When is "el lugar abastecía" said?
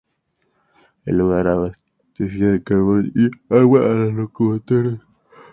1.05-2.47